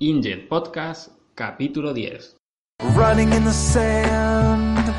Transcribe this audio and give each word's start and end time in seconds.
InGen 0.00 0.46
Podcast, 0.46 1.10
capítulo 1.34 1.90
10. 1.92 2.38
Running 2.94 3.32
in 3.32 3.42
the 3.42 3.50
sand, 3.50 4.94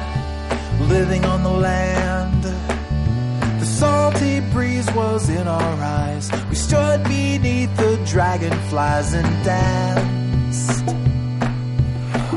living 0.91 1.23
on 1.23 1.41
the 1.41 1.49
land. 1.49 2.43
The 2.43 3.65
salty 3.65 4.41
breeze 4.51 4.91
was 4.91 5.29
in 5.29 5.47
our 5.47 5.79
eyes. 5.79 6.29
We 6.49 6.55
stood 6.55 7.01
beneath 7.07 7.71
the 7.77 7.96
dragonflies 8.04 9.13
and 9.15 9.23
danced 9.47 10.83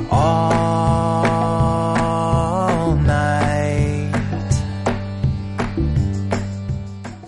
all 0.08 0.94
night. 2.94 4.14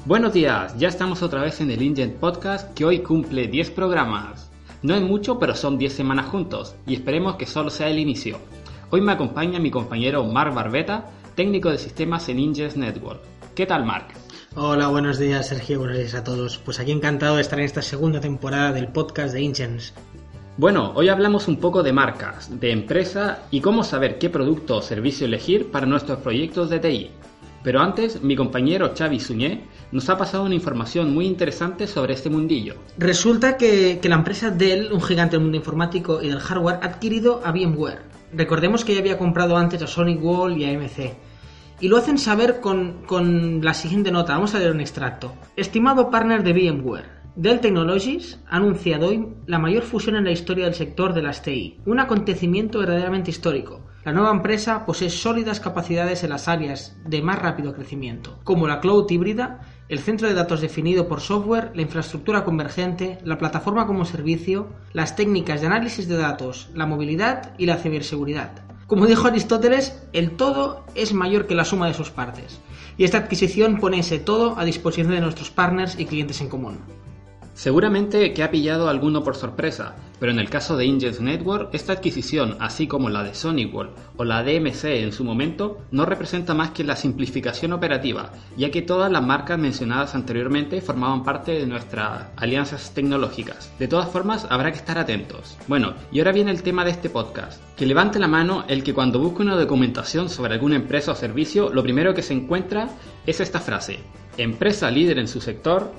Buenos 0.07 0.33
días, 0.33 0.79
ya 0.79 0.87
estamos 0.87 1.25
otra 1.25 1.43
vez 1.43 1.61
en 1.61 1.73
el 1.73 1.83
InGen 1.83 2.19
Podcast 2.21 2.73
que 2.75 2.85
hoy 2.85 3.01
cumple 3.01 3.49
10 3.49 3.73
programas. 3.73 4.44
No 4.85 4.95
es 4.95 5.01
mucho, 5.01 5.39
pero 5.39 5.55
son 5.55 5.79
10 5.79 5.95
semanas 5.95 6.27
juntos 6.27 6.75
y 6.87 6.93
esperemos 6.93 7.37
que 7.37 7.47
solo 7.47 7.71
sea 7.71 7.89
el 7.89 7.99
inicio. 7.99 8.37
Hoy 8.91 9.01
me 9.01 9.13
acompaña 9.13 9.59
mi 9.59 9.71
compañero 9.71 10.23
Mark 10.27 10.53
Barbeta, 10.53 11.07
técnico 11.35 11.71
de 11.71 11.79
sistemas 11.79 12.29
en 12.29 12.39
Ingens 12.39 12.77
Network. 12.77 13.23
¿Qué 13.55 13.65
tal, 13.65 13.87
Mark? 13.87 14.09
Hola, 14.57 14.89
buenos 14.89 15.19
días 15.19 15.49
Sergio, 15.49 15.79
buenos 15.79 15.97
días 15.97 16.15
a 16.15 16.23
todos. 16.23 16.59
Pues 16.59 16.81
aquí 16.81 16.93
encantado 16.93 17.37
de 17.37 17.41
estar 17.41 17.59
en 17.59 17.65
esta 17.65 17.81
segunda 17.81 18.21
temporada 18.21 18.73
del 18.73 18.89
podcast 18.89 19.33
de 19.33 19.41
Ingens. 19.41 19.95
Bueno, 20.59 20.93
hoy 20.95 21.09
hablamos 21.09 21.49
un 21.49 21.57
poco 21.57 21.83
de 21.83 21.95
marcas, 21.95 22.61
de 22.61 22.71
empresa 22.71 23.45
y 23.51 23.63
cómo 23.63 23.85
saber 23.85 24.19
qué 24.19 24.29
producto 24.29 24.77
o 24.77 24.83
servicio 24.83 25.25
elegir 25.25 25.71
para 25.71 25.87
nuestros 25.87 26.19
proyectos 26.19 26.69
de 26.69 26.81
TI. 26.81 27.11
Pero 27.65 27.81
antes, 27.81 28.23
mi 28.23 28.37
compañero 28.37 28.93
Xavi 28.97 29.19
Suñé 29.19 29.65
nos 29.91 30.11
ha 30.11 30.19
pasado 30.19 30.45
una 30.45 30.55
información 30.55 31.15
muy 31.15 31.27
interesante 31.27 31.87
sobre 31.87 32.13
este 32.13 32.29
mundillo. 32.29 32.75
Resulta 32.99 33.57
que, 33.57 33.99
la 34.05 34.17
empresa 34.17 34.51
Dell, 34.51 34.93
un 34.93 35.01
gigante 35.01 35.37
del 35.37 35.45
mundo 35.45 35.57
informático 35.57 36.23
y 36.23 36.29
del 36.29 36.41
hardware, 36.41 36.81
ha 36.83 36.87
adquirido 36.87 37.41
a 37.43 37.53
VMware. 37.53 38.03
Recordemos 38.35 38.85
que 38.85 38.93
ya 38.93 39.01
había 39.01 39.17
comprado 39.17 39.57
antes 39.57 39.83
a 39.83 39.87
Sonic 39.87 40.23
Wall 40.23 40.59
y 40.59 40.67
a 40.67 40.79
MC. 40.79 41.17
Y 41.81 41.89
lo 41.89 41.97
hacen 41.97 42.19
saber 42.19 42.61
con, 42.61 43.07
con 43.07 43.65
la 43.65 43.73
siguiente 43.73 44.13
nota. 44.13 44.35
Vamos 44.35 44.55
a 44.55 44.59
leer 44.59 44.73
un 44.73 44.81
extracto. 44.81 45.33
Estimado 45.57 46.11
partner 46.11 46.43
de 46.43 46.53
VMware, 46.53 47.15
Dell 47.37 47.61
Technologies 47.61 48.39
ha 48.47 48.57
anunciado 48.59 49.09
hoy 49.09 49.27
la 49.47 49.59
mayor 49.59 49.85
fusión 49.85 50.17
en 50.17 50.25
la 50.25 50.31
historia 50.33 50.67
del 50.67 50.75
sector 50.75 51.15
de 51.15 51.23
las 51.23 51.43
TI, 51.43 51.81
un 51.87 51.99
acontecimiento 51.99 52.79
verdaderamente 52.79 53.31
histórico. 53.31 53.81
La 54.05 54.13
nueva 54.13 54.33
empresa 54.33 54.85
posee 54.85 55.09
sólidas 55.09 55.61
capacidades 55.61 56.23
en 56.25 56.31
las 56.31 56.47
áreas 56.47 56.95
de 57.07 57.23
más 57.23 57.39
rápido 57.39 57.73
crecimiento, 57.73 58.39
como 58.45 58.69
la 58.69 58.81
cloud 58.81 59.11
híbrida, 59.11 59.63
el 59.89 59.99
centro 59.99 60.29
de 60.29 60.35
datos 60.35 60.61
definido 60.61 61.09
por 61.09 61.23
software, 61.23 61.71
la 61.75 61.81
infraestructura 61.81 62.45
convergente, 62.45 63.17
la 63.25 63.39
plataforma 63.39 63.87
como 63.87 64.05
servicio, 64.05 64.69
las 64.93 65.17
técnicas 65.17 65.63
de 65.63 65.69
análisis 65.69 66.07
de 66.07 66.19
datos, 66.19 66.69
la 66.75 66.85
movilidad 66.85 67.55
y 67.57 67.65
la 67.65 67.79
ciberseguridad. 67.79 68.53
Como 68.87 69.07
dijo 69.07 69.27
Aristóteles, 69.27 70.07
el 70.13 70.33
todo 70.33 70.85
es 70.95 71.15
mayor 71.15 71.47
que 71.47 71.55
la 71.55 71.65
suma 71.65 71.87
de 71.87 71.95
sus 71.95 72.11
partes. 72.11 72.61
Y 72.99 73.05
esta 73.05 73.17
adquisición 73.17 73.79
pone 73.79 74.01
ese 74.01 74.19
todo 74.19 74.59
a 74.59 74.67
disposición 74.67 75.15
de 75.15 75.23
nuestros 75.23 75.51
partners 75.51 75.99
y 75.99 76.05
clientes 76.05 76.43
en 76.43 76.51
común. 76.51 76.79
Seguramente 77.55 78.35
que 78.35 78.43
ha 78.43 78.51
pillado 78.51 78.89
alguno 78.89 79.23
por 79.23 79.37
sorpresa, 79.37 79.95
pero 80.19 80.33
en 80.33 80.41
el 80.41 80.51
caso 80.51 80.77
de 80.77 80.87
Ingens 80.87 81.21
Network, 81.21 81.69
esta 81.73 81.93
adquisición, 81.93 82.57
así 82.59 82.89
como 82.89 83.11
la 83.11 83.23
de 83.23 83.33
SonicWall 83.33 83.91
o 84.17 84.25
la 84.25 84.43
de 84.43 84.59
MC 84.61 85.03
en 85.03 85.13
su 85.13 85.23
momento, 85.23 85.79
no 85.93 86.05
representa 86.05 86.53
más 86.53 86.71
que 86.71 86.83
la 86.83 86.97
simplificación 86.97 87.73
operativa, 87.73 88.33
ya 88.57 88.73
que 88.73 88.83
todas 88.83 89.11
las 89.11 89.25
marcas 89.25 89.59
mencionadas 89.59 90.17
anteriormente 90.17 90.81
formaban 90.81 91.23
parte 91.23 91.53
de 91.53 91.67
nuestras 91.67 92.27
alianzas 92.37 92.93
tecnológicas. 92.93 93.73
De 93.79 93.87
todas 93.87 94.11
formas, 94.11 94.49
habrá 94.51 94.73
que 94.73 94.79
estar 94.79 94.99
atentos. 94.99 95.57
Bueno, 95.69 95.95
y 96.11 96.19
ahora 96.19 96.33
viene 96.33 96.51
el 96.51 96.63
tema 96.65 96.85
de 96.85 96.91
este 96.91 97.09
podcast. 97.09 97.63
Que 97.77 97.87
levante 97.87 98.19
la 98.19 98.29
mano 98.29 98.65
el 98.67 98.83
que 98.83 98.95
cuando 98.95 99.21
busque 99.21 99.43
una 99.43 99.57
documentación 99.57 100.29
sobre 100.29 100.55
alguna 100.55 100.77
empresa 100.77 101.13
o 101.13 101.15
servicio, 101.15 101.71
lo 101.71 101.85
primero 101.85 102.15
que 102.15 102.23
se 102.23 102.35
encuentra 102.35 102.89
es 103.27 103.41
esta 103.41 103.61
frase. 103.61 104.01
Empresa 104.37 104.91
líder 104.91 105.21
en 105.21 105.29
su 105.29 105.41
sector, 105.41 105.93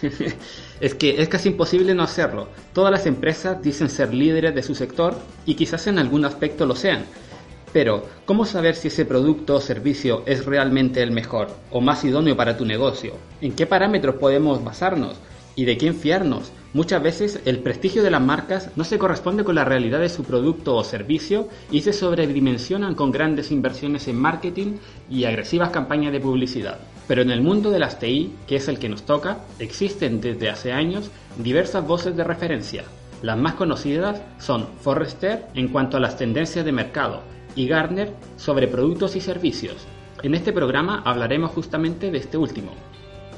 es 0.80 0.94
que 0.94 1.20
es 1.20 1.28
casi 1.28 1.50
imposible 1.50 1.94
no 1.94 2.02
hacerlo. 2.02 2.48
Todas 2.72 2.90
las 2.90 3.06
empresas 3.06 3.62
dicen 3.62 3.88
ser 3.88 4.14
líderes 4.14 4.54
de 4.54 4.62
su 4.62 4.74
sector 4.74 5.16
y 5.46 5.54
quizás 5.54 5.86
en 5.86 5.98
algún 5.98 6.24
aspecto 6.24 6.66
lo 6.66 6.74
sean. 6.74 7.04
Pero, 7.72 8.04
¿cómo 8.24 8.44
saber 8.44 8.74
si 8.74 8.88
ese 8.88 9.04
producto 9.04 9.56
o 9.56 9.60
servicio 9.60 10.24
es 10.26 10.44
realmente 10.44 11.02
el 11.02 11.12
mejor 11.12 11.48
o 11.70 11.80
más 11.80 12.04
idóneo 12.04 12.36
para 12.36 12.56
tu 12.56 12.64
negocio? 12.64 13.14
¿En 13.40 13.52
qué 13.52 13.66
parámetros 13.66 14.16
podemos 14.16 14.62
basarnos? 14.64 15.16
¿Y 15.56 15.64
de 15.64 15.76
quién 15.76 15.94
fiarnos? 15.94 16.52
Muchas 16.72 17.02
veces 17.02 17.40
el 17.44 17.58
prestigio 17.58 18.04
de 18.04 18.12
las 18.12 18.22
marcas 18.22 18.70
no 18.76 18.84
se 18.84 18.98
corresponde 18.98 19.42
con 19.42 19.56
la 19.56 19.64
realidad 19.64 19.98
de 19.98 20.08
su 20.08 20.22
producto 20.22 20.76
o 20.76 20.84
servicio 20.84 21.48
y 21.70 21.80
se 21.80 21.92
sobredimensionan 21.92 22.94
con 22.94 23.10
grandes 23.10 23.50
inversiones 23.50 24.06
en 24.06 24.16
marketing 24.16 24.74
y 25.10 25.24
agresivas 25.24 25.70
campañas 25.70 26.12
de 26.12 26.20
publicidad. 26.20 26.78
Pero 27.08 27.22
en 27.22 27.32
el 27.32 27.42
mundo 27.42 27.70
de 27.70 27.80
las 27.80 27.98
TI, 27.98 28.32
que 28.46 28.56
es 28.56 28.68
el 28.68 28.78
que 28.78 28.88
nos 28.88 29.02
toca, 29.02 29.38
existen 29.58 30.20
desde 30.20 30.48
hace 30.48 30.72
años 30.72 31.10
diversas 31.38 31.84
voces 31.84 32.16
de 32.16 32.22
referencia. 32.22 32.84
Las 33.20 33.36
más 33.36 33.54
conocidas 33.54 34.22
son 34.38 34.68
Forrester 34.80 35.46
en 35.54 35.68
cuanto 35.68 35.96
a 35.96 36.00
las 36.00 36.16
tendencias 36.16 36.64
de 36.64 36.72
mercado 36.72 37.22
y 37.56 37.66
Gartner 37.66 38.14
sobre 38.36 38.68
productos 38.68 39.16
y 39.16 39.20
servicios. 39.20 39.76
En 40.22 40.36
este 40.36 40.52
programa 40.52 41.02
hablaremos 41.04 41.50
justamente 41.50 42.12
de 42.12 42.18
este 42.18 42.36
último. 42.36 42.72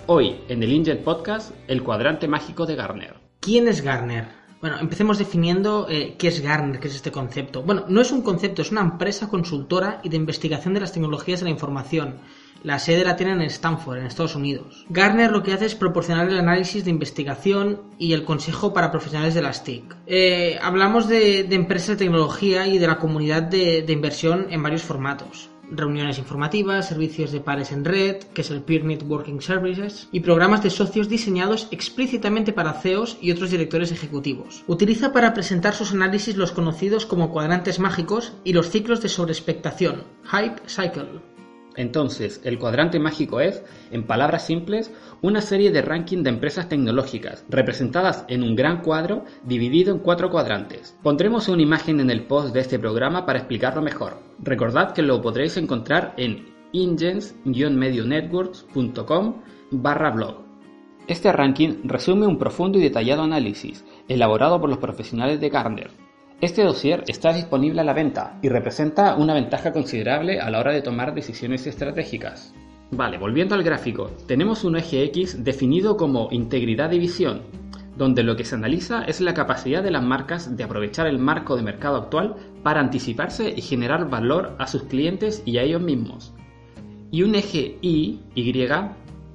Hoy, 0.06 0.40
en 0.48 0.60
el 0.64 0.72
InGen 0.72 1.04
Podcast, 1.04 1.52
el 1.68 1.84
cuadrante 1.84 2.26
mágico 2.26 2.66
de 2.66 2.74
Gartner. 2.74 3.14
¿Quién 3.38 3.68
es 3.68 3.82
Gartner? 3.82 4.26
Bueno, 4.60 4.78
empecemos 4.80 5.16
definiendo 5.16 5.86
eh, 5.88 6.16
qué 6.18 6.26
es 6.26 6.40
Gartner, 6.42 6.80
qué 6.80 6.88
es 6.88 6.96
este 6.96 7.12
concepto. 7.12 7.62
Bueno, 7.62 7.84
no 7.86 8.00
es 8.00 8.10
un 8.10 8.22
concepto, 8.22 8.62
es 8.62 8.72
una 8.72 8.80
empresa 8.80 9.28
consultora 9.28 10.00
y 10.02 10.08
de 10.08 10.16
investigación 10.16 10.74
de 10.74 10.80
las 10.80 10.92
tecnologías 10.92 11.38
de 11.38 11.44
la 11.44 11.50
información. 11.50 12.16
La 12.64 12.80
sede 12.80 13.04
la 13.04 13.14
tienen 13.14 13.40
en 13.40 13.46
Stanford, 13.46 13.98
en 13.98 14.06
Estados 14.06 14.34
Unidos. 14.34 14.86
Gartner 14.88 15.30
lo 15.30 15.44
que 15.44 15.52
hace 15.52 15.66
es 15.66 15.76
proporcionar 15.76 16.28
el 16.28 16.38
análisis 16.38 16.84
de 16.84 16.90
investigación 16.90 17.82
y 17.96 18.12
el 18.12 18.24
consejo 18.24 18.72
para 18.72 18.90
profesionales 18.90 19.34
de 19.34 19.42
las 19.42 19.62
TIC. 19.62 19.96
Eh, 20.06 20.58
hablamos 20.60 21.08
de, 21.08 21.40
empresas 21.54 21.90
de 21.90 22.04
tecnología 22.04 22.66
y 22.66 22.78
de 22.78 22.88
la 22.88 22.98
comunidad 22.98 23.42
de 23.44 23.84
inversión 23.88 24.48
en 24.50 24.64
varios 24.64 24.82
formatos 24.82 25.51
reuniones 25.76 26.18
informativas, 26.18 26.88
servicios 26.88 27.32
de 27.32 27.40
pares 27.40 27.72
en 27.72 27.84
red, 27.84 28.22
que 28.34 28.42
es 28.42 28.50
el 28.50 28.62
Peer 28.62 28.84
Networking 28.84 29.40
Services, 29.40 30.08
y 30.12 30.20
programas 30.20 30.62
de 30.62 30.70
socios 30.70 31.08
diseñados 31.08 31.68
explícitamente 31.70 32.52
para 32.52 32.74
CEOs 32.74 33.18
y 33.20 33.32
otros 33.32 33.50
directores 33.50 33.92
ejecutivos. 33.92 34.64
Utiliza 34.66 35.12
para 35.12 35.34
presentar 35.34 35.74
sus 35.74 35.92
análisis 35.92 36.36
los 36.36 36.52
conocidos 36.52 37.06
como 37.06 37.30
cuadrantes 37.30 37.78
mágicos 37.78 38.32
y 38.44 38.52
los 38.52 38.70
ciclos 38.70 39.00
de 39.00 39.08
sobreexpectación, 39.08 40.04
Hype 40.24 40.62
Cycle. 40.66 41.31
Entonces, 41.76 42.40
el 42.44 42.58
cuadrante 42.58 42.98
mágico 42.98 43.40
es, 43.40 43.62
en 43.90 44.04
palabras 44.04 44.46
simples, 44.46 44.92
una 45.22 45.40
serie 45.40 45.70
de 45.70 45.80
ranking 45.82 46.22
de 46.22 46.28
empresas 46.30 46.68
tecnológicas, 46.68 47.44
representadas 47.48 48.24
en 48.28 48.42
un 48.42 48.56
gran 48.56 48.82
cuadro 48.82 49.24
dividido 49.44 49.94
en 49.94 50.00
cuatro 50.00 50.30
cuadrantes. 50.30 50.98
Pondremos 51.02 51.48
una 51.48 51.62
imagen 51.62 52.00
en 52.00 52.10
el 52.10 52.24
post 52.24 52.52
de 52.52 52.60
este 52.60 52.78
programa 52.78 53.24
para 53.26 53.38
explicarlo 53.38 53.80
mejor. 53.82 54.18
Recordad 54.42 54.92
que 54.92 55.02
lo 55.02 55.22
podréis 55.22 55.56
encontrar 55.56 56.14
en 56.16 56.52
ingens-medionetworks.com 56.72 59.42
barra 59.70 60.10
blog. 60.10 60.42
Este 61.08 61.32
ranking 61.32 61.80
resume 61.84 62.26
un 62.26 62.38
profundo 62.38 62.78
y 62.78 62.82
detallado 62.82 63.22
análisis, 63.22 63.84
elaborado 64.08 64.60
por 64.60 64.68
los 64.70 64.78
profesionales 64.78 65.40
de 65.40 65.48
Gartner, 65.48 65.90
este 66.42 66.64
dossier 66.64 67.04
está 67.06 67.32
disponible 67.32 67.82
a 67.82 67.84
la 67.84 67.92
venta 67.92 68.36
y 68.42 68.48
representa 68.48 69.14
una 69.14 69.32
ventaja 69.32 69.72
considerable 69.72 70.40
a 70.40 70.50
la 70.50 70.58
hora 70.58 70.72
de 70.72 70.82
tomar 70.82 71.14
decisiones 71.14 71.68
estratégicas. 71.68 72.52
Vale, 72.90 73.16
volviendo 73.16 73.54
al 73.54 73.62
gráfico, 73.62 74.10
tenemos 74.26 74.64
un 74.64 74.76
eje 74.76 75.04
X 75.04 75.44
definido 75.44 75.96
como 75.96 76.28
integridad 76.32 76.90
de 76.90 76.98
visión, 76.98 77.42
donde 77.96 78.24
lo 78.24 78.34
que 78.34 78.44
se 78.44 78.56
analiza 78.56 79.04
es 79.04 79.20
la 79.20 79.34
capacidad 79.34 79.84
de 79.84 79.92
las 79.92 80.02
marcas 80.02 80.56
de 80.56 80.64
aprovechar 80.64 81.06
el 81.06 81.20
marco 81.20 81.54
de 81.54 81.62
mercado 81.62 81.96
actual 81.96 82.34
para 82.64 82.80
anticiparse 82.80 83.54
y 83.56 83.62
generar 83.62 84.10
valor 84.10 84.56
a 84.58 84.66
sus 84.66 84.82
clientes 84.82 85.44
y 85.46 85.58
a 85.58 85.62
ellos 85.62 85.80
mismos. 85.80 86.34
Y 87.12 87.22
un 87.22 87.36
eje 87.36 87.78
Y, 87.82 88.18
Y, 88.34 88.52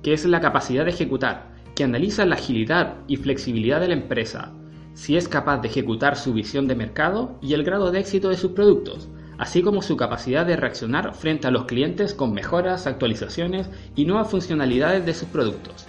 que 0.04 0.12
es 0.12 0.26
la 0.26 0.42
capacidad 0.42 0.84
de 0.84 0.92
ejecutar, 0.92 1.56
que 1.74 1.86
analiza 1.86 2.26
la 2.26 2.36
agilidad 2.36 2.96
y 3.08 3.16
flexibilidad 3.16 3.80
de 3.80 3.88
la 3.88 3.94
empresa, 3.94 4.52
si 4.98 5.16
es 5.16 5.30
capaz 5.30 5.60
de 5.60 5.68
ejecutar 5.68 6.18
su 6.18 6.34
visión 6.34 6.68
de 6.68 6.74
mercado 6.74 7.38
y 7.40 7.54
el 7.54 7.64
grado 7.64 7.92
de 7.92 8.00
éxito 8.00 8.30
de 8.30 8.36
sus 8.36 8.54
productos, 8.54 9.08
así 9.38 9.62
como 9.62 9.84
su 9.84 9.96
capacidad 9.96 10.44
de 10.44 10.56
reaccionar 10.56 11.14
frente 11.14 11.46
a 11.46 11.52
los 11.52 11.66
clientes 11.66 12.16
con 12.16 12.34
mejoras, 12.34 12.88
actualizaciones 12.88 13.70
y 13.96 14.06
nuevas 14.06 14.32
funcionalidades 14.32 15.06
de 15.06 15.14
sus 15.14 15.30
productos. 15.30 15.86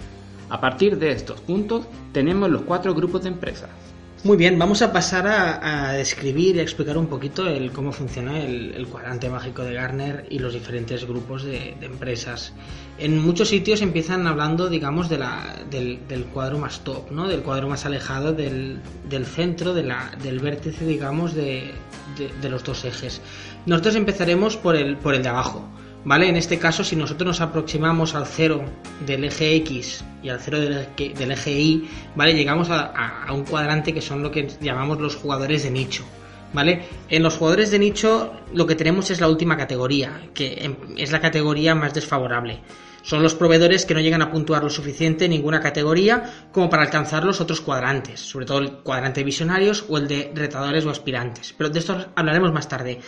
A 0.51 0.61
partir 0.61 0.99
de 0.99 1.11
estos 1.11 1.41
puntos 1.41 1.87
tenemos 2.13 2.51
los 2.51 2.61
cuatro 2.61 2.93
grupos 2.93 3.23
de 3.23 3.29
empresas. 3.29 3.71
Muy 4.21 4.35
bien, 4.35 4.59
vamos 4.59 4.81
a 4.81 4.91
pasar 4.91 5.25
a, 5.27 5.93
describir 5.93 6.57
y 6.57 6.59
a 6.59 6.61
explicar 6.61 6.97
un 6.97 7.07
poquito 7.07 7.47
el, 7.47 7.71
cómo 7.71 7.93
funciona 7.93 8.37
el, 8.43 8.85
cuadrante 8.91 9.29
mágico 9.29 9.63
de 9.63 9.73
Gartner 9.73 10.25
y 10.29 10.39
los 10.39 10.53
diferentes 10.53 11.07
grupos 11.07 11.43
de, 11.43 11.77
empresas. 11.79 12.51
En 12.97 13.17
muchos 13.17 13.47
sitios 13.47 13.81
empiezan 13.81 14.27
hablando, 14.27 14.67
digamos, 14.67 15.07
del, 15.07 15.99
del 16.05 16.25
cuadro 16.33 16.57
más 16.59 16.81
top, 16.81 17.09
¿no? 17.11 17.29
Del 17.29 17.43
cuadro 17.43 17.69
más 17.69 17.85
alejado 17.85 18.33
del, 18.33 18.81
centro, 19.23 19.73
del 19.73 20.39
vértice, 20.41 20.85
digamos, 20.85 21.33
de, 21.33 21.71
de, 22.17 22.29
de 22.41 22.49
los 22.49 22.61
dos 22.65 22.83
ejes. 22.83 23.21
Nosotros 23.65 23.95
empezaremos 23.95 24.57
por 24.57 24.75
el, 24.75 24.97
por 24.97 25.15
el 25.15 25.23
de 25.23 25.29
abajo. 25.29 25.65
¿Vale? 26.05 26.29
En 26.29 26.37
este 26.37 26.57
caso, 26.57 26.83
si 26.83 26.95
nosotros 26.95 27.27
nos 27.27 27.41
aproximamos 27.41 28.15
al 28.15 28.25
cero 28.25 28.63
del 29.05 29.25
eje 29.25 29.55
X 29.57 30.03
y 30.23 30.29
al 30.29 30.39
cero 30.39 30.59
del 30.59 30.77
eje, 30.77 31.13
del 31.13 31.31
eje 31.31 31.51
Y, 31.51 31.89
¿vale? 32.15 32.33
Llegamos 32.33 32.69
a, 32.69 32.93
a, 32.95 33.25
a 33.25 33.33
un 33.33 33.43
cuadrante 33.43 33.93
que 33.93 34.01
son 34.01 34.23
lo 34.23 34.31
que 34.31 34.47
llamamos 34.61 34.99
los 34.99 35.15
jugadores 35.15 35.63
de 35.63 35.71
nicho. 35.71 36.03
¿Vale? 36.51 36.81
En 37.09 37.21
los 37.21 37.37
jugadores 37.37 37.69
de 37.69 37.77
nicho 37.77 38.33
lo 38.53 38.65
que 38.65 38.73
tenemos 38.73 39.11
es 39.11 39.21
la 39.21 39.27
última 39.27 39.55
categoría, 39.55 40.19
que 40.33 40.75
es 40.97 41.11
la 41.11 41.21
categoría 41.21 41.75
más 41.75 41.93
desfavorable. 41.93 42.61
Son 43.01 43.23
los 43.23 43.35
proveedores 43.35 43.85
que 43.85 43.93
no 43.93 43.99
llegan 43.99 44.21
a 44.21 44.31
puntuar 44.31 44.63
lo 44.63 44.69
suficiente 44.69 45.25
en 45.25 45.31
ninguna 45.31 45.59
categoría 45.59 46.49
como 46.51 46.69
para 46.69 46.83
alcanzar 46.83 47.23
los 47.23 47.41
otros 47.41 47.61
cuadrantes, 47.61 48.19
sobre 48.19 48.45
todo 48.45 48.59
el 48.59 48.71
cuadrante 48.77 49.21
de 49.21 49.25
visionarios 49.25 49.85
o 49.87 49.97
el 49.97 50.07
de 50.07 50.31
retadores 50.33 50.85
o 50.85 50.89
aspirantes. 50.89 51.53
Pero 51.57 51.69
de 51.69 51.79
esto 51.79 52.11
hablaremos 52.15 52.51
más 52.51 52.67
tarde. 52.67 52.99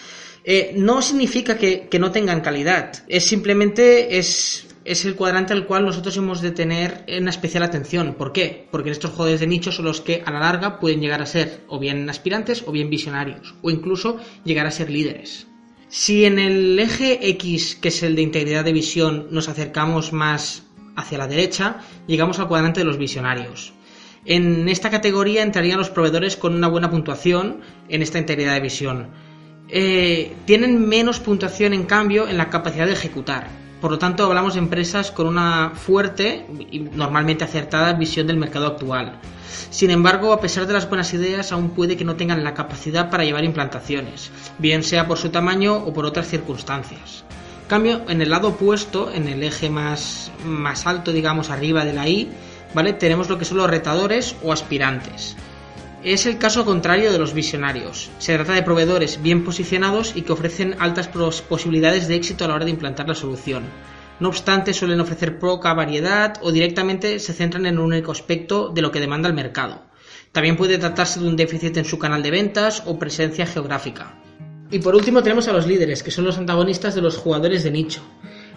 Eh, 0.43 0.73
no 0.75 1.01
significa 1.01 1.57
que, 1.57 1.88
no 1.99 2.11
tengan 2.11 2.41
calidad, 2.41 3.03
es 3.07 3.25
simplemente 3.25 4.17
es, 4.17 4.67
es 4.85 5.05
el 5.05 5.15
cuadrante 5.15 5.53
al 5.53 5.67
cual 5.67 5.85
nosotros 5.85 6.17
hemos 6.17 6.41
de 6.41 6.51
tener 6.51 7.05
una 7.19 7.29
especial 7.29 7.63
atención. 7.63 8.15
¿Por 8.15 8.33
qué? 8.33 8.67
Porque 8.71 8.89
estos 8.89 9.11
jugadores 9.11 9.39
de 9.39 9.47
nicho 9.47 9.71
son 9.71 9.85
los 9.85 10.01
que 10.01 10.23
a 10.25 10.31
la 10.31 10.39
larga 10.39 10.79
pueden 10.79 10.99
llegar 10.99 11.21
a 11.21 11.27
ser 11.27 11.61
o 11.67 11.77
bien 11.77 12.09
aspirantes 12.09 12.63
o 12.65 12.71
bien 12.71 12.89
visionarios, 12.89 13.53
o 13.61 13.69
incluso 13.69 14.17
llegar 14.44 14.65
a 14.65 14.71
ser 14.71 14.89
líderes. 14.89 15.50
Si 15.91 16.25
en 16.25 16.39
el 16.39 16.79
eje 16.79 17.29
X, 17.29 17.75
que 17.75 17.89
es 17.89 18.01
el 18.01 18.15
de 18.15 18.23
integridad 18.23 18.65
de 18.65 18.73
visión, 18.73 19.27
nos 19.29 19.49
acercamos 19.49 20.13
más 20.13 20.63
hacia 20.95 21.19
la 21.19 21.27
derecha, 21.27 21.81
llegamos 22.07 22.39
al 22.39 22.47
cuadrante 22.47 22.79
de 22.79 22.85
los 22.85 22.97
visionarios. 22.97 23.73
En 24.25 24.67
esta 24.69 24.89
categoría 24.89 25.43
entrarían 25.43 25.77
los 25.77 25.89
proveedores 25.89 26.35
con 26.38 26.55
una 26.55 26.67
buena 26.67 26.89
puntuación 26.89 27.61
en 27.89 28.01
esta 28.01 28.17
integridad 28.17 28.55
de 28.55 28.61
visión 28.61 29.09
eh, 29.71 30.33
tienen 30.45 30.88
menos 30.88 31.19
puntuación 31.19 31.73
en 31.73 31.83
cambio 31.83 32.27
en 32.27 32.37
la 32.37 32.49
capacidad 32.49 32.85
de 32.85 32.94
ejecutar. 32.94 33.47
Por 33.81 33.89
lo 33.89 33.98
tanto, 33.98 34.24
hablamos 34.24 34.54
de 34.54 34.60
empresas 34.60 35.10
con 35.10 35.25
una 35.25 35.72
fuerte 35.74 36.45
y 36.69 36.80
normalmente 36.80 37.44
acertada 37.44 37.94
visión 37.94 38.28
del 38.28 38.38
mercado 38.38 38.68
actual. 38.68 39.19
Sin 39.72 39.89
embargo, 39.89 40.33
a 40.33 40.39
pesar 40.39 40.68
de 40.68 40.74
las 40.74 40.88
buenas 40.88 41.12
ideas, 41.16 41.51
aún 41.51 41.72
puede 41.72 41.98
que 41.98 42.06
no 42.06 42.16
tengan 42.16 42.44
la 42.44 42.54
capacidad 42.54 43.10
para 43.10 43.25
llevar 43.25 43.44
implantaciones, 43.44 44.31
bien 44.60 44.83
sea 44.83 45.07
por 45.07 45.18
su 45.18 45.30
tamaño 45.30 45.75
o 45.75 45.94
por 45.94 46.06
otras 46.06 46.28
circunstancias. 46.28 47.24
Cambio, 47.68 48.01
en 48.07 48.22
el 48.22 48.30
lado 48.30 48.50
opuesto, 48.50 49.12
en 49.12 49.28
el 49.28 49.44
eje 49.44 49.69
más, 49.69 50.31
más 50.45 50.86
alto, 50.86 51.12
digamos, 51.12 51.50
arriba 51.50 51.83
de 51.83 51.94
la 51.94 52.07
I, 52.07 52.30
¿vale? 52.75 52.94
Tenemos 52.94 53.30
lo 53.30 53.39
que 53.39 53.45
son 53.45 53.57
los 53.57 53.69
retadores 53.69 54.36
o 54.44 54.54
aspirantes. 54.54 55.36
Es 56.03 56.25
el 56.25 56.39
caso 56.39 56.65
contrario 56.65 57.12
de 57.12 57.19
los 57.19 57.36
visionarios. 57.36 58.09
Se 58.18 58.33
trata 58.33 58.53
de 58.53 58.63
proveedores 58.63 59.21
bien 59.21 59.44
posicionados 59.44 60.13
y 60.15 60.24
que 60.24 60.31
ofrecen 60.31 60.75
altas 60.80 61.07
posibilidades 61.07 62.07
de 62.07 62.15
éxito 62.15 62.44
a 62.44 62.48
la 62.48 62.56
hora 62.56 62.65
de 62.65 62.71
implantar 62.71 63.07
la 63.07 63.13
solución. 63.13 63.65
No 64.19 64.30
obstante, 64.30 64.74
suelen 64.74 65.00
ofrecer 65.00 65.38
poca 65.38 65.75
variedad 65.75 66.39
o 66.42 66.51
directamente 66.51 67.19
se 67.19 67.33
centran 67.33 67.68
en 67.68 67.77
un 67.77 67.94
único 67.94 68.12
aspecto 68.12 68.69
de 68.69 68.81
lo 68.81 68.92
que 68.92 69.00
demanda 69.00 69.30
el 69.30 69.36
mercado. 69.36 69.83
También 70.31 70.57
puede 70.57 70.80
tratarse 70.80 71.19
de 71.19 71.27
un 71.27 71.36
déficit 71.36 71.77
en 71.77 71.86
su 71.86 72.00
canal 72.00 72.24
de 72.24 72.31
ventas 72.31 72.81
o 72.88 72.97
presencia 72.97 73.45
geográfica. 73.45 74.19
Y 74.71 74.80
por 74.80 74.95
último 74.95 75.21
tenemos 75.21 75.47
a 75.50 75.54
los 75.54 75.68
líderes, 75.68 76.01
que 76.01 76.12
son 76.12 76.25
los 76.25 76.38
antagonistas 76.39 76.95
de 76.95 77.01
los 77.01 77.18
jugadores 77.18 77.63
de 77.63 77.71
nicho. 77.71 78.01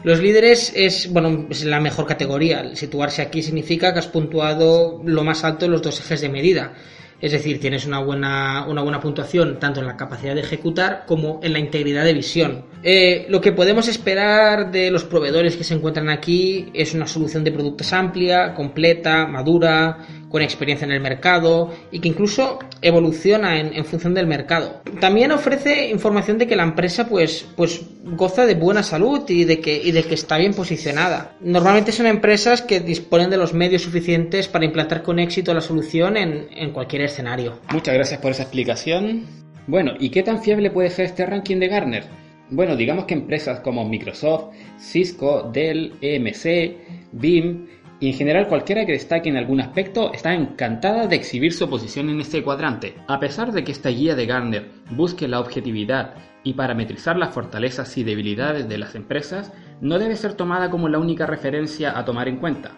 Los 0.03 0.21
líderes 0.21 0.73
es, 0.75 1.13
bueno, 1.13 1.47
es 1.51 1.65
la 1.65 1.81
mejor 1.81 2.07
categoría. 2.07 2.77
Situarse 2.77 3.21
aquí 3.21 3.43
significa 3.43 3.93
que 3.93 3.99
has 3.99 4.07
puntuado 4.07 5.03
lo 5.05 5.25
más 5.25 5.45
alto 5.45 5.67
en 5.67 5.73
los 5.73 5.83
dos 5.83 5.99
ejes 6.01 6.21
de 6.21 6.29
medida. 6.29 6.75
Es 7.21 7.33
decir, 7.33 7.61
tienes 7.61 7.87
una 7.87 8.01
buena, 8.01 8.67
una 8.69 8.83
buena 8.83 9.01
puntuación 9.01 9.59
tanto 9.59 9.81
en 9.81 9.87
la 9.87 9.97
capacidad 9.97 10.35
de 10.35 10.41
ejecutar 10.41 11.05
como 11.07 11.41
en 11.43 11.53
la 11.53 11.59
integridad 11.59 12.05
de 12.05 12.13
visión. 12.13 12.65
Eh, 12.83 13.27
lo 13.29 13.41
que 13.41 13.53
podemos 13.53 13.89
esperar 13.89 14.71
de 14.71 14.91
los 14.91 15.05
proveedores 15.05 15.57
que 15.57 15.65
se 15.65 15.75
encuentran 15.75 16.11
aquí 16.11 16.71
es 16.75 16.95
una 16.95 17.07
solución 17.07 17.45
de 17.45 17.53
productos 17.53 17.93
amplia, 17.93 18.55
completa, 18.55 19.27
madura, 19.27 19.99
con 20.35 20.43
experiencia 20.43 20.85
en 20.85 20.91
el 20.91 21.01
mercado 21.01 21.73
y 21.93 22.01
que 22.01 22.09
incluso 22.09 22.59
evoluciona 22.83 23.61
en, 23.61 23.85
función 23.85 24.15
del 24.15 24.27
mercado. 24.27 24.83
También 24.99 25.31
ofrece 25.31 25.91
información 25.91 26.39
de 26.39 26.49
que 26.49 26.57
la 26.57 26.65
empresa 26.65 27.09
pues, 27.09 27.47
pues 27.55 27.83
goza 28.03 28.45
de 28.45 28.57
buena 28.57 28.83
salud 28.83 29.23
y 29.29 29.45
de, 29.45 29.61
que, 29.61 29.81
y 29.81 29.93
de 29.93 30.03
que 30.03 30.15
está 30.15 30.37
bien 30.37 30.53
posicionada. 30.53 31.37
Normalmente 31.41 31.93
son 31.93 32.07
empresas 32.07 32.63
que 32.63 32.81
disponen 32.81 33.31
de 33.31 33.37
los 33.37 33.55
medios 33.55 33.83
suficientes 33.83 34.49
para 34.49 34.65
implantar 34.65 35.05
con 35.05 35.21
éxito 35.21 35.55
la 35.55 35.61
solución 35.61 36.17
en, 36.17 36.49
en 36.51 36.73
cualquier 36.73 37.03
escenario. 37.03 37.61
Muchas 37.71 37.95
gracias 37.95 38.21
por 38.21 38.33
esa 38.33 38.43
explicación. 38.43 39.27
Bueno, 39.69 39.93
¿y 40.01 40.11
qué 40.11 40.25
tan 40.25 40.43
fiable 40.43 40.73
puede 40.73 40.91
ser 40.91 41.05
este 41.05 41.25
ranking 41.27 41.61
de 41.61 41.69
Gartner? 41.69 42.05
Bueno, 42.51 42.75
digamos 42.75 43.05
que 43.05 43.15
empresas 43.15 43.61
como 43.61 43.89
Microsoft, 43.89 44.53
Cisco, 44.81 45.49
Dell, 45.53 45.93
EMC, 46.01 47.13
BIM 47.13 47.69
y 48.01 48.09
en 48.09 48.15
general 48.15 48.49
cualquiera 48.49 48.85
que 48.85 48.93
destaque 48.93 49.29
en 49.29 49.37
algún 49.37 49.61
aspecto 49.61 50.13
está 50.13 50.35
encantada 50.35 51.07
de 51.07 51.17
exhibir 51.17 51.53
su 51.53 51.69
posición 51.69 52.11
en 52.11 52.21
este 52.21 52.43
cuadrante. 52.43 52.97
A 53.07 53.21
pesar 53.21 53.53
de 53.53 53.65
que 53.65 53.73
esta 53.73 53.91
guía 53.91 54.15
de 54.15 54.27
Gartner 54.27 54.71
busque 54.91 55.29
la 55.29 55.41
objetividad 55.41 56.15
y 56.43 56.55
parametrizar 56.55 57.17
las 57.17 57.33
fortalezas 57.33 57.97
y 57.97 58.05
debilidades 58.05 58.69
de 58.69 58.79
las 58.79 58.95
empresas, 58.95 59.53
no 59.81 59.99
debe 59.99 60.17
ser 60.17 60.35
tomada 60.35 60.71
como 60.71 60.89
la 60.89 60.99
única 60.99 61.27
referencia 61.27 61.99
a 61.99 62.05
tomar 62.05 62.29
en 62.29 62.39
cuenta, 62.39 62.73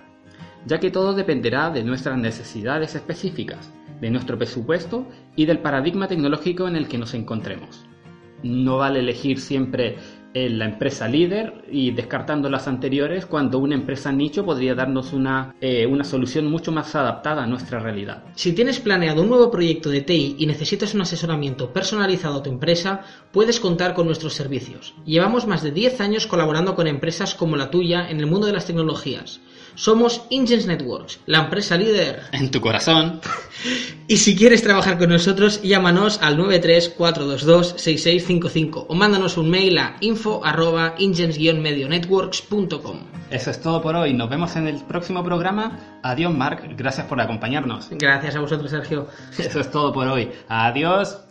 ya 0.66 0.78
que 0.78 0.90
todo 0.90 1.14
dependerá 1.14 1.70
de 1.70 1.82
nuestras 1.82 2.18
necesidades 2.18 2.94
específicas, 2.94 3.72
de 4.00 4.10
nuestro 4.10 4.38
presupuesto 4.38 5.08
y 5.34 5.46
del 5.46 5.58
paradigma 5.58 6.08
tecnológico 6.08 6.68
en 6.68 6.76
el 6.76 6.88
que 6.88 6.98
nos 6.98 7.14
encontremos. 7.14 7.86
No 8.42 8.78
vale 8.78 9.00
elegir 9.00 9.40
siempre 9.40 9.96
la 10.50 10.66
empresa 10.66 11.08
líder 11.08 11.64
y 11.70 11.90
descartando 11.92 12.50
las 12.50 12.68
anteriores 12.68 13.26
cuando 13.26 13.58
una 13.58 13.74
empresa 13.74 14.12
nicho 14.12 14.44
podría 14.44 14.74
darnos 14.74 15.12
una, 15.12 15.54
eh, 15.60 15.86
una 15.86 16.04
solución 16.04 16.46
mucho 16.46 16.72
más 16.72 16.94
adaptada 16.94 17.44
a 17.44 17.46
nuestra 17.46 17.78
realidad. 17.78 18.24
Si 18.34 18.52
tienes 18.52 18.78
planeado 18.80 19.22
un 19.22 19.28
nuevo 19.28 19.50
proyecto 19.50 19.90
de 19.90 20.02
TI 20.02 20.36
y 20.38 20.46
necesitas 20.46 20.94
un 20.94 21.00
asesoramiento 21.00 21.72
personalizado 21.72 22.38
a 22.38 22.42
tu 22.42 22.50
empresa, 22.50 23.02
puedes 23.32 23.60
contar 23.60 23.94
con 23.94 24.06
nuestros 24.06 24.34
servicios. 24.34 24.94
Llevamos 25.04 25.46
más 25.46 25.62
de 25.62 25.70
10 25.70 26.00
años 26.00 26.26
colaborando 26.26 26.74
con 26.74 26.86
empresas 26.86 27.34
como 27.34 27.56
la 27.56 27.70
tuya 27.70 28.08
en 28.08 28.20
el 28.20 28.26
mundo 28.26 28.46
de 28.46 28.52
las 28.52 28.66
tecnologías. 28.66 29.40
Somos 29.76 30.22
Ingens 30.30 30.66
Networks, 30.66 31.20
la 31.26 31.38
empresa 31.40 31.76
líder. 31.76 32.22
En 32.32 32.50
tu 32.50 32.62
corazón. 32.62 33.20
y 34.08 34.16
si 34.16 34.34
quieres 34.34 34.62
trabajar 34.62 34.96
con 34.98 35.10
nosotros, 35.10 35.60
llámanos 35.62 36.18
al 36.22 36.38
934226655 36.38 38.86
o 38.88 38.94
mándanos 38.94 39.36
un 39.36 39.50
mail 39.50 39.76
a 39.78 39.98
info 40.00 40.40
arroba 40.44 40.94
ingens-medionetworks.com. 40.98 43.00
Eso 43.30 43.50
es 43.50 43.60
todo 43.60 43.82
por 43.82 43.94
hoy. 43.96 44.14
Nos 44.14 44.30
vemos 44.30 44.56
en 44.56 44.66
el 44.66 44.82
próximo 44.84 45.22
programa. 45.22 46.00
Adiós, 46.02 46.34
Mark. 46.34 46.62
Gracias 46.76 47.06
por 47.06 47.20
acompañarnos. 47.20 47.88
Gracias 47.90 48.34
a 48.34 48.40
vosotros, 48.40 48.70
Sergio. 48.70 49.08
Eso 49.36 49.60
es 49.60 49.70
todo 49.70 49.92
por 49.92 50.08
hoy. 50.08 50.30
Adiós. 50.48 51.25